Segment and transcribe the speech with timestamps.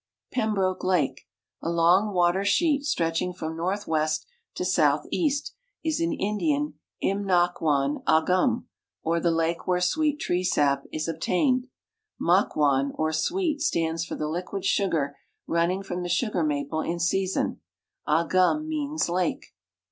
[0.33, 1.27] Pembroke lake,
[1.61, 8.65] a long water sheet, stretching from northwest to south east, is in Indian fmnakwan agum,
[9.03, 11.67] or" the lake where sweet tree sap is obtained."
[12.19, 17.61] Makwan, or "sAveet," stands for the liquid sugar running from the sugar maple in .season.
[18.07, 19.53] Agum means" lake."